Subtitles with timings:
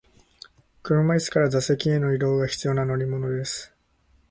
[0.81, 3.71] 車椅子から座席への移動が必要な乗り物です。